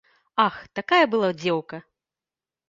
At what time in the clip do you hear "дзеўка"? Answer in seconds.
1.43-1.77